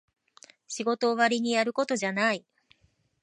[0.67, 2.43] 仕事終わりにやることじゃない